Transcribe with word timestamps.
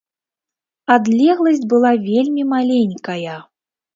Адлегласць 0.93 1.61
была 1.75 1.91
вельмі 2.09 2.43
маленькая. 2.57 3.37